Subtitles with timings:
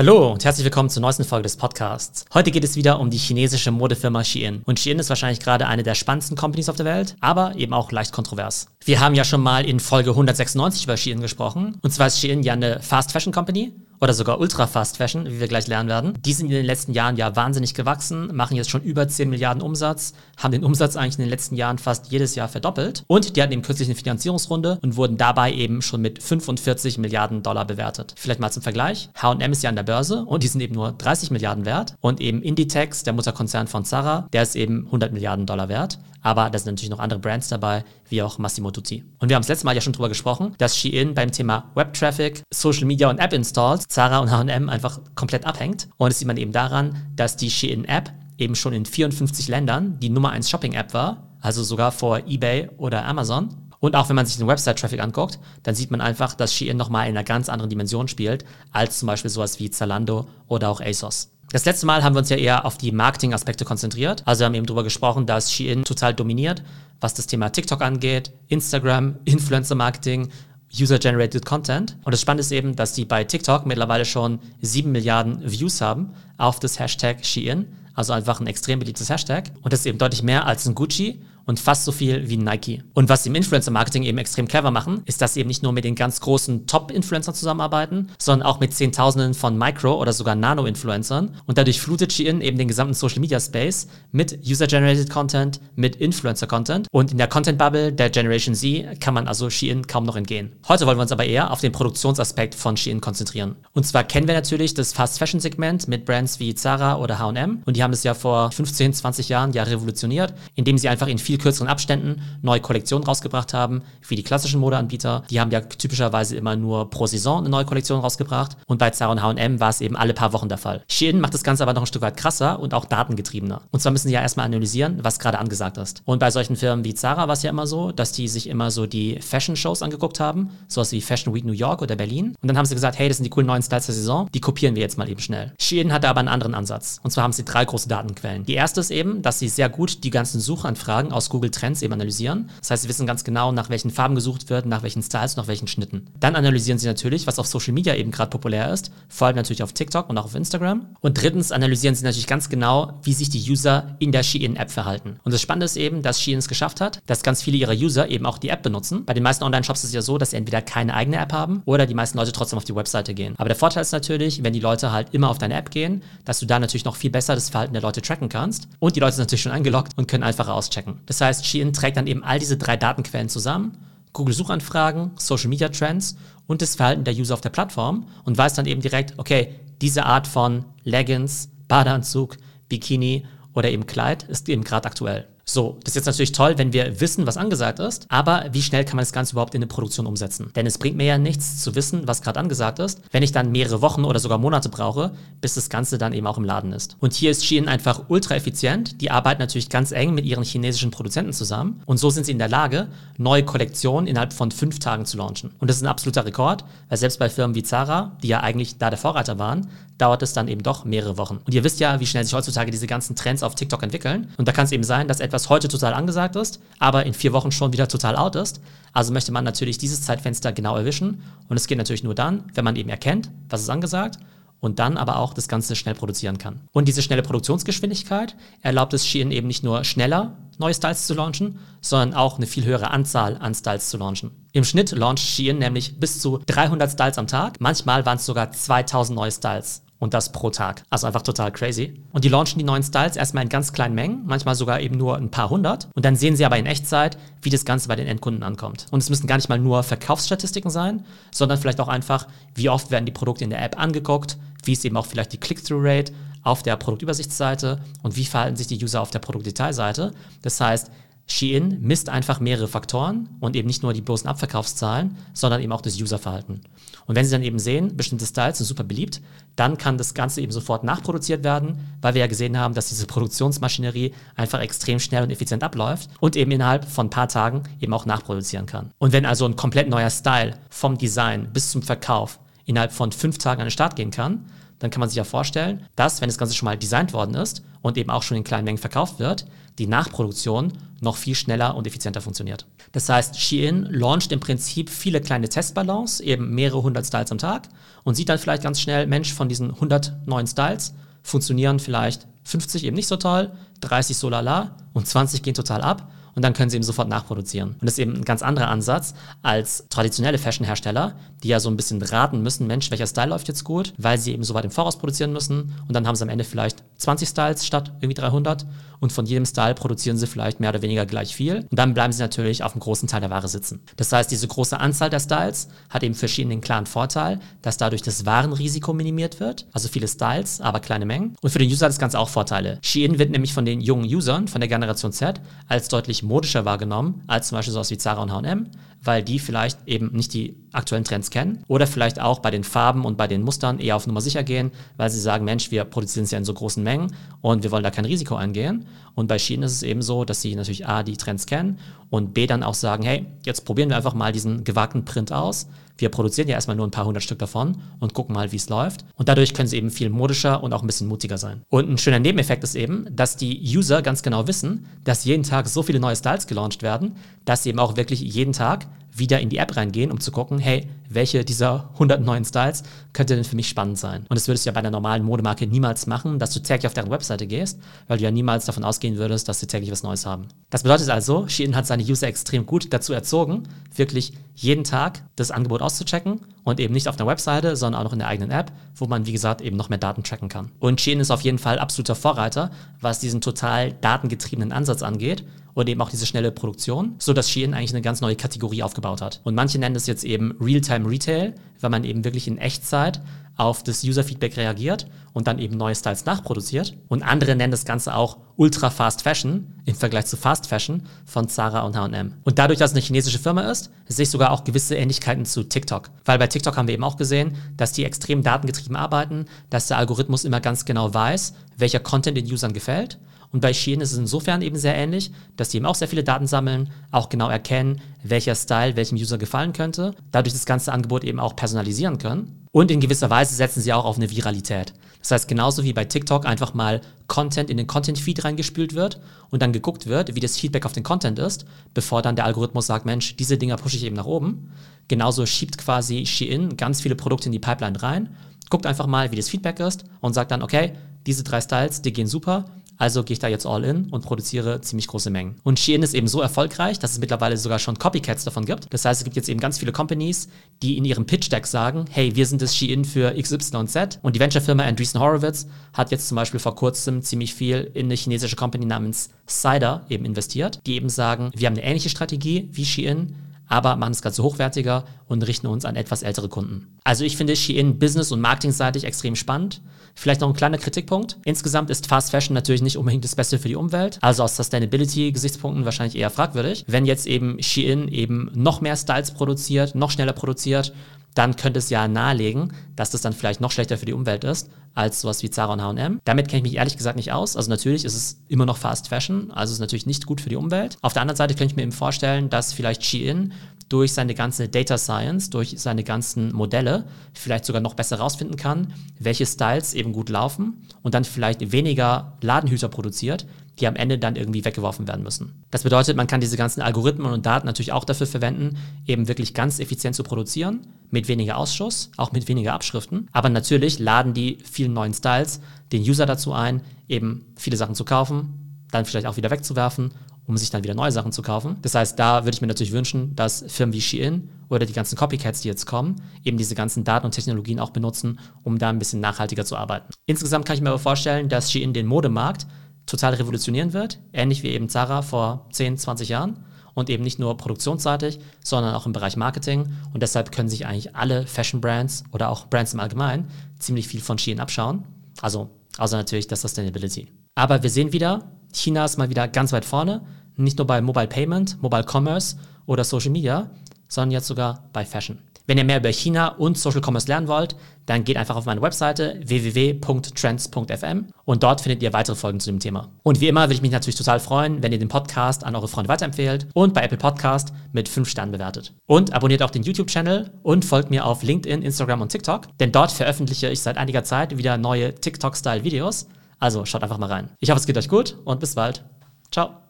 [0.00, 2.24] Hallo und herzlich willkommen zur neuesten Folge des Podcasts.
[2.32, 4.62] Heute geht es wieder um die chinesische Modefirma Shein.
[4.64, 7.92] Und Shein ist wahrscheinlich gerade eine der spannendsten Companies auf der Welt, aber eben auch
[7.92, 8.68] leicht kontrovers.
[8.82, 11.76] Wir haben ja schon mal in Folge 196 über Shein gesprochen.
[11.82, 15.40] Und zwar ist Shein ja eine Fast Fashion Company oder sogar Ultra Fast Fashion, wie
[15.40, 16.18] wir gleich lernen werden.
[16.24, 19.62] Die sind in den letzten Jahren ja wahnsinnig gewachsen, machen jetzt schon über 10 Milliarden
[19.62, 23.42] Umsatz, haben den Umsatz eigentlich in den letzten Jahren fast jedes Jahr verdoppelt und die
[23.42, 28.14] hatten eben kürzlich eine Finanzierungsrunde und wurden dabei eben schon mit 45 Milliarden Dollar bewertet.
[28.16, 29.10] Vielleicht mal zum Vergleich.
[29.14, 32.20] H&M ist ja an der Börse und die sind eben nur 30 Milliarden wert und
[32.20, 35.98] eben Inditex, der Mutterkonzern von Zara, der ist eben 100 Milliarden Dollar wert.
[36.22, 39.04] Aber da sind natürlich noch andere Brands dabei, wie auch Massimo Tutti.
[39.18, 41.94] Und wir haben das letzte Mal ja schon drüber gesprochen, dass Shein beim Thema Web
[41.94, 45.88] Traffic, Social Media und App Installs Zara und H&M einfach komplett abhängt.
[45.96, 49.98] Und das sieht man eben daran, dass die Shein App eben schon in 54 Ländern
[50.00, 53.48] die Nummer 1 Shopping App war, also sogar vor eBay oder Amazon.
[53.80, 57.08] Und auch wenn man sich den Website-Traffic anguckt, dann sieht man einfach, dass Shein nochmal
[57.08, 61.30] in einer ganz anderen Dimension spielt, als zum Beispiel sowas wie Zalando oder auch ASOS.
[61.52, 64.22] Das letzte Mal haben wir uns ja eher auf die Marketing-Aspekte konzentriert.
[64.24, 66.62] Also wir haben eben darüber gesprochen, dass Shein total dominiert,
[67.00, 70.28] was das Thema TikTok angeht, Instagram, Influencer-Marketing,
[70.72, 71.96] User-Generated Content.
[72.04, 76.14] Und das Spannende ist eben, dass die bei TikTok mittlerweile schon 7 Milliarden Views haben
[76.38, 77.66] auf das Hashtag Shein.
[77.94, 79.50] Also einfach ein extrem beliebtes Hashtag.
[79.62, 82.80] Und das ist eben deutlich mehr als ein Gucci und fast so viel wie Nike.
[82.94, 85.72] Und was sie im Influencer-Marketing eben extrem clever machen, ist, dass sie eben nicht nur
[85.72, 91.34] mit den ganz großen Top-Influencern zusammenarbeiten, sondern auch mit Zehntausenden von Micro- oder sogar Nano-Influencern.
[91.46, 96.86] Und dadurch flutet Shein eben den gesamten Social-Media-Space mit User-Generated Content, mit Influencer-Content.
[96.92, 100.52] Und in der Content-Bubble der Generation Z kann man also Shein kaum noch entgehen.
[100.68, 103.56] Heute wollen wir uns aber eher auf den Produktionsaspekt von Shein konzentrieren.
[103.72, 107.64] Und zwar kennen wir natürlich das Fast-Fashion-Segment mit Brands wie Zara oder H&M.
[107.66, 111.18] Und die haben es ja vor 15, 20 Jahren ja revolutioniert, indem sie einfach in
[111.18, 115.24] viel kürzeren Abständen neue Kollektionen rausgebracht haben, wie die klassischen Modeanbieter.
[115.30, 118.56] Die haben ja typischerweise immer nur pro Saison eine neue Kollektion rausgebracht.
[118.66, 120.82] Und bei Zara und H&M war es eben alle paar Wochen der Fall.
[120.88, 123.62] Shein macht das Ganze aber noch ein Stück weit krasser und auch datengetriebener.
[123.70, 126.02] Und zwar müssen sie ja erstmal analysieren, was gerade angesagt ist.
[126.04, 128.70] Und bei solchen Firmen wie Zara war es ja immer so, dass die sich immer
[128.70, 132.34] so die Fashion-Shows angeguckt haben, sowas wie Fashion Week New York oder Berlin.
[132.40, 134.40] Und dann haben sie gesagt, hey, das sind die coolen neuen Styles der Saison, die
[134.40, 135.52] kopieren wir jetzt mal eben schnell.
[135.58, 137.00] Shein hatte aber einen anderen Ansatz.
[137.02, 138.44] Und zwar haben sie drei große Datenquellen.
[138.44, 141.92] Die erste ist eben, dass sie sehr gut die ganzen Suchanfragen aus Google Trends eben
[141.92, 142.50] analysieren.
[142.60, 145.46] Das heißt, sie wissen ganz genau, nach welchen Farben gesucht wird, nach welchen Styles, nach
[145.46, 146.08] welchen Schnitten.
[146.20, 149.62] Dann analysieren sie natürlich, was auf Social Media eben gerade populär ist, vor allem natürlich
[149.62, 150.86] auf TikTok und auch auf Instagram.
[151.00, 155.18] Und drittens analysieren sie natürlich ganz genau, wie sich die User in der Shein-App verhalten.
[155.24, 158.08] Und das Spannende ist eben, dass Shein es geschafft hat, dass ganz viele ihrer User
[158.08, 159.04] eben auch die App benutzen.
[159.04, 161.62] Bei den meisten Online-Shops ist es ja so, dass sie entweder keine eigene App haben
[161.64, 163.34] oder die meisten Leute trotzdem auf die Webseite gehen.
[163.38, 166.40] Aber der Vorteil ist natürlich, wenn die Leute halt immer auf deine App gehen, dass
[166.40, 168.68] du da natürlich noch viel besser das Verhalten der Leute tracken kannst.
[168.78, 171.00] Und die Leute sind natürlich schon eingeloggt und können einfacher auschecken.
[171.10, 173.76] Das heißt, Shein trägt dann eben all diese drei Datenquellen zusammen,
[174.12, 176.16] Google-Suchanfragen, Social-Media-Trends
[176.46, 180.06] und das Verhalten der User auf der Plattform und weiß dann eben direkt, okay, diese
[180.06, 182.36] Art von Leggings, Badeanzug,
[182.68, 185.26] Bikini oder eben Kleid ist eben gerade aktuell.
[185.52, 188.84] So, das ist jetzt natürlich toll, wenn wir wissen, was angesagt ist, aber wie schnell
[188.84, 190.52] kann man das Ganze überhaupt in eine Produktion umsetzen?
[190.54, 193.50] Denn es bringt mir ja nichts zu wissen, was gerade angesagt ist, wenn ich dann
[193.50, 195.10] mehrere Wochen oder sogar Monate brauche,
[195.40, 196.96] bis das Ganze dann eben auch im Laden ist.
[197.00, 199.00] Und hier ist Shein einfach ultra effizient.
[199.00, 202.38] Die arbeiten natürlich ganz eng mit ihren chinesischen Produzenten zusammen und so sind sie in
[202.38, 202.86] der Lage,
[203.18, 205.50] neue Kollektionen innerhalb von fünf Tagen zu launchen.
[205.58, 208.78] Und das ist ein absoluter Rekord, weil selbst bei Firmen wie Zara, die ja eigentlich
[208.78, 209.66] da der Vorreiter waren,
[210.00, 211.40] dauert es dann eben doch mehrere Wochen.
[211.44, 214.32] Und ihr wisst ja, wie schnell sich heutzutage diese ganzen Trends auf TikTok entwickeln.
[214.38, 217.32] Und da kann es eben sein, dass etwas heute total angesagt ist, aber in vier
[217.32, 218.60] Wochen schon wieder total out ist.
[218.92, 221.22] Also möchte man natürlich dieses Zeitfenster genau erwischen.
[221.48, 224.18] Und es geht natürlich nur dann, wenn man eben erkennt, was ist angesagt
[224.60, 226.60] und dann aber auch das Ganze schnell produzieren kann.
[226.72, 231.58] Und diese schnelle Produktionsgeschwindigkeit erlaubt es Shein eben nicht nur schneller neue Styles zu launchen,
[231.80, 234.30] sondern auch eine viel höhere Anzahl an Styles zu launchen.
[234.52, 237.60] Im Schnitt launcht Shein nämlich bis zu 300 Styles am Tag.
[237.60, 240.82] Manchmal waren es sogar 2000 neue Styles und das pro Tag.
[240.90, 242.02] Also einfach total crazy.
[242.12, 245.16] Und die launchen die neuen Styles erstmal in ganz kleinen Mengen, manchmal sogar eben nur
[245.16, 245.88] ein paar hundert.
[245.94, 248.86] Und dann sehen sie aber in Echtzeit, wie das Ganze bei den Endkunden ankommt.
[248.90, 252.90] Und es müssen gar nicht mal nur Verkaufsstatistiken sein, sondern vielleicht auch einfach, wie oft
[252.90, 256.62] werden die Produkte in der App angeguckt, wie ist eben auch vielleicht die Click-Through-Rate auf
[256.62, 260.12] der Produktübersichtsseite und wie verhalten sich die User auf der Produktdetailseite.
[260.40, 260.90] Das heißt,
[261.30, 265.80] Shein misst einfach mehrere Faktoren und eben nicht nur die bloßen Abverkaufszahlen, sondern eben auch
[265.80, 266.62] das Userverhalten.
[267.06, 269.20] Und wenn Sie dann eben sehen, bestimmte Styles sind super beliebt,
[269.54, 273.06] dann kann das Ganze eben sofort nachproduziert werden, weil wir ja gesehen haben, dass diese
[273.06, 277.92] Produktionsmaschinerie einfach extrem schnell und effizient abläuft und eben innerhalb von ein paar Tagen eben
[277.92, 278.90] auch nachproduzieren kann.
[278.98, 283.38] Und wenn also ein komplett neuer Style vom Design bis zum Verkauf innerhalb von fünf
[283.38, 284.46] Tagen an den Start gehen kann,
[284.80, 287.62] dann kann man sich ja vorstellen, dass, wenn das Ganze schon mal designt worden ist
[287.82, 289.46] und eben auch schon in kleinen Mengen verkauft wird,
[289.78, 292.66] die Nachproduktion noch viel schneller und effizienter funktioniert.
[292.92, 297.68] Das heißt, Shein launcht im Prinzip viele kleine Testballons, eben mehrere hundert Styles am Tag
[298.04, 302.84] und sieht dann vielleicht ganz schnell, Mensch, von diesen 100 neuen Styles funktionieren vielleicht 50
[302.84, 306.70] eben nicht so toll, 30 so lala und 20 gehen total ab und dann können
[306.70, 307.70] sie eben sofort nachproduzieren.
[307.72, 311.76] Und das ist eben ein ganz anderer Ansatz als traditionelle Fashion-Hersteller, die ja so ein
[311.76, 314.70] bisschen raten müssen, Mensch, welcher Style läuft jetzt gut, weil sie eben so weit im
[314.70, 318.66] Voraus produzieren müssen und dann haben sie am Ende vielleicht 20 Styles statt irgendwie 300
[319.00, 322.12] und von jedem Style produzieren sie vielleicht mehr oder weniger gleich viel und dann bleiben
[322.12, 323.80] sie natürlich auf einem großen Teil der Ware sitzen.
[323.96, 328.26] Das heißt, diese große Anzahl der Styles hat eben den klaren Vorteil, dass dadurch das
[328.26, 331.36] Warenrisiko minimiert wird, also viele Styles, aber kleine Mengen.
[331.40, 332.78] Und für den User hat das Ganze auch Vorteile.
[332.82, 337.22] Shein wird nämlich von den jungen Usern, von der Generation Z, als deutlich modischer wahrgenommen,
[337.26, 338.68] als zum Beispiel sowas wie Zara und H&M,
[339.02, 343.04] weil die vielleicht eben nicht die aktuellen Trends kennen oder vielleicht auch bei den Farben
[343.04, 346.24] und bei den Mustern eher auf Nummer sicher gehen, weil sie sagen, Mensch, wir produzieren
[346.24, 348.86] es ja in so großen Mengen und wir wollen da kein Risiko eingehen.
[349.14, 351.78] Und bei Schienen ist es eben so, dass sie natürlich A, die Trends kennen
[352.10, 355.68] und B, dann auch sagen, hey, jetzt probieren wir einfach mal diesen gewagten Print aus.
[355.98, 358.70] Wir produzieren ja erstmal nur ein paar hundert Stück davon und gucken mal, wie es
[358.70, 359.04] läuft.
[359.16, 361.62] Und dadurch können sie eben viel modischer und auch ein bisschen mutiger sein.
[361.68, 365.68] Und ein schöner Nebeneffekt ist eben, dass die User ganz genau wissen, dass jeden Tag
[365.68, 369.50] so viele neue Styles gelauncht werden, dass sie eben auch wirklich jeden Tag wieder in
[369.50, 373.56] die App reingehen, um zu gucken, hey, welche dieser 100 neuen Styles könnte denn für
[373.56, 374.22] mich spannend sein?
[374.28, 376.94] Und das würdest du ja bei einer normalen Modemarke niemals machen, dass du täglich auf
[376.94, 380.24] deren Webseite gehst, weil du ja niemals davon ausgehen würdest, dass sie täglich was Neues
[380.24, 380.46] haben.
[380.70, 383.64] Das bedeutet also, Shein hat seine User extrem gut dazu erzogen,
[383.94, 388.12] wirklich jeden Tag das Angebot auszuchecken und eben nicht auf der Webseite, sondern auch noch
[388.12, 390.70] in der eigenen App, wo man, wie gesagt, eben noch mehr Daten tracken kann.
[390.78, 392.70] Und Shein ist auf jeden Fall absoluter Vorreiter,
[393.00, 395.44] was diesen total datengetriebenen Ansatz angeht
[395.74, 399.20] und eben auch diese schnelle Produktion, so dass Shein eigentlich eine ganz neue Kategorie aufgebaut
[399.20, 399.40] hat.
[399.44, 403.20] Und manche nennen das jetzt eben Real-Time Retail, weil man eben wirklich in Echtzeit
[403.60, 406.96] auf das User-Feedback reagiert und dann eben neue Styles nachproduziert.
[407.08, 411.46] Und andere nennen das Ganze auch Ultra Fast Fashion im Vergleich zu Fast Fashion von
[411.46, 412.34] Zara und H&M.
[412.42, 415.62] Und dadurch, dass es eine chinesische Firma ist, sehe ich sogar auch gewisse Ähnlichkeiten zu
[415.64, 416.08] TikTok.
[416.24, 419.98] Weil bei TikTok haben wir eben auch gesehen, dass die extrem datengetrieben arbeiten, dass der
[419.98, 423.18] Algorithmus immer ganz genau weiß, welcher Content den Usern gefällt
[423.52, 426.22] und bei Shein ist es insofern eben sehr ähnlich, dass die eben auch sehr viele
[426.22, 431.24] Daten sammeln, auch genau erkennen, welcher Style welchem User gefallen könnte, dadurch das ganze Angebot
[431.24, 432.66] eben auch personalisieren können.
[432.72, 434.94] Und in gewisser Weise setzen sie auch auf eine Viralität.
[435.18, 439.20] Das heißt, genauso wie bei TikTok einfach mal Content in den Content-Feed reingespült wird
[439.50, 442.86] und dann geguckt wird, wie das Feedback auf den Content ist, bevor dann der Algorithmus
[442.86, 444.72] sagt, Mensch, diese Dinger pushe ich eben nach oben.
[445.08, 448.28] Genauso schiebt quasi Shein ganz viele Produkte in die Pipeline rein,
[448.70, 450.92] guckt einfach mal, wie das Feedback ist und sagt dann, okay,
[451.26, 452.64] diese drei Styles, die gehen super,
[453.00, 455.56] also gehe ich da jetzt all in und produziere ziemlich große Mengen.
[455.64, 458.92] Und Shein ist eben so erfolgreich, dass es mittlerweile sogar schon Copycats davon gibt.
[458.92, 460.48] Das heißt, es gibt jetzt eben ganz viele Companies,
[460.82, 464.18] die in ihrem Pitch Deck sagen, hey, wir sind das Shein für XYZ.
[464.20, 468.14] Und die Venture-Firma Andreessen Horowitz hat jetzt zum Beispiel vor kurzem ziemlich viel in eine
[468.14, 472.84] chinesische Company namens Cider eben investiert, die eben sagen, wir haben eine ähnliche Strategie wie
[472.84, 473.34] Shein,
[473.66, 476.98] aber machen es Ganze hochwertiger und richten uns an etwas ältere Kunden.
[477.10, 479.80] Also ich finde Shein business- und marketingseitig extrem spannend.
[480.14, 481.38] Vielleicht noch ein kleiner Kritikpunkt.
[481.44, 485.84] Insgesamt ist Fast Fashion natürlich nicht unbedingt das Beste für die Umwelt, also aus Sustainability-Gesichtspunkten
[485.84, 486.84] wahrscheinlich eher fragwürdig.
[486.86, 490.92] Wenn jetzt eben Shein eben noch mehr Styles produziert, noch schneller produziert,
[491.34, 494.70] dann könnte es ja nahelegen, dass das dann vielleicht noch schlechter für die Umwelt ist
[494.94, 496.20] als sowas wie Zara und H&M.
[496.24, 497.56] Damit kenne ich mich ehrlich gesagt nicht aus.
[497.56, 500.56] Also natürlich ist es immer noch Fast Fashion, also ist natürlich nicht gut für die
[500.56, 500.96] Umwelt.
[501.00, 503.52] Auf der anderen Seite könnte ich mir eben vorstellen, dass vielleicht Shein
[503.90, 506.99] durch seine ganze Data Science, durch seine ganzen Modelle
[507.32, 512.36] vielleicht sogar noch besser rausfinden kann, welche Styles eben gut laufen und dann vielleicht weniger
[512.40, 513.46] Ladenhüter produziert,
[513.78, 515.64] die am Ende dann irgendwie weggeworfen werden müssen.
[515.70, 518.76] Das bedeutet, man kann diese ganzen Algorithmen und Daten natürlich auch dafür verwenden,
[519.06, 523.28] eben wirklich ganz effizient zu produzieren, mit weniger Ausschuss, auch mit weniger Abschriften.
[523.32, 525.60] Aber natürlich laden die vielen neuen Styles
[525.92, 530.10] den User dazu ein, eben viele Sachen zu kaufen, dann vielleicht auch wieder wegzuwerfen
[530.50, 531.76] um sich dann wieder neue Sachen zu kaufen.
[531.80, 535.16] Das heißt, da würde ich mir natürlich wünschen, dass Firmen wie Shein oder die ganzen
[535.16, 538.98] Copycats, die jetzt kommen, eben diese ganzen Daten und Technologien auch benutzen, um da ein
[538.98, 540.12] bisschen nachhaltiger zu arbeiten.
[540.26, 542.66] Insgesamt kann ich mir aber vorstellen, dass Shein den Modemarkt
[543.06, 546.64] total revolutionieren wird, ähnlich wie eben Zara vor 10, 20 Jahren
[546.94, 549.88] und eben nicht nur produktionsseitig, sondern auch im Bereich Marketing.
[550.12, 553.46] Und deshalb können sich eigentlich alle Fashion-Brands oder auch Brands im Allgemeinen
[553.78, 555.04] ziemlich viel von Shein abschauen.
[555.42, 557.28] Also außer natürlich das Sustainability.
[557.54, 560.22] Aber wir sehen wieder, China ist mal wieder ganz weit vorne
[560.64, 563.70] nicht nur bei Mobile Payment, Mobile Commerce oder Social Media,
[564.08, 565.38] sondern jetzt sogar bei Fashion.
[565.70, 567.76] Wenn ihr mehr über China und Social Commerce lernen wollt,
[568.06, 572.80] dann geht einfach auf meine Webseite www.trends.fm und dort findet ihr weitere Folgen zu dem
[572.80, 573.12] Thema.
[573.22, 575.86] Und wie immer würde ich mich natürlich total freuen, wenn ihr den Podcast an eure
[575.86, 578.94] Freunde weiterempfehlt und bei Apple Podcast mit 5 Sternen bewertet.
[579.06, 583.12] Und abonniert auch den YouTube-Channel und folgt mir auf LinkedIn, Instagram und TikTok, denn dort
[583.12, 586.26] veröffentliche ich seit einiger Zeit wieder neue TikTok-Style-Videos.
[586.58, 587.50] Also schaut einfach mal rein.
[587.60, 589.04] Ich hoffe, es geht euch gut und bis bald.
[589.52, 589.89] Ciao.